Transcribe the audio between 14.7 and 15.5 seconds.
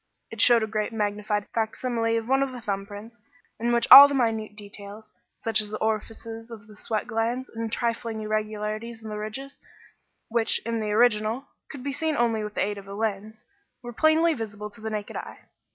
to the naked eye.